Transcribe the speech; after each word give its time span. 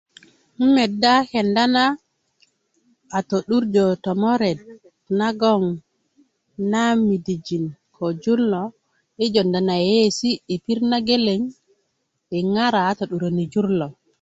'n 0.59 0.67
meda 0.75 1.13
kenda 1.31 1.85
a 3.17 3.19
to'durjö 3.29 3.85
tomoret 4.03 4.59
nagon 5.19 5.63
na 6.71 6.81
midijin 7.05 7.65
ko 7.95 8.05
jur 8.23 8.39
lo 8.51 8.63
i 9.23 9.25
jonda 9.33 9.59
na 9.67 9.75
yeiyesi 9.85 10.29
i 10.53 10.55
pirit 10.63 10.85
nageleŋ 10.91 11.41
i 12.37 12.39
ŋara 12.53 12.81
a 12.89 12.93
to'duröni 12.97 13.43
jur 13.53 13.67
lo 13.79 13.87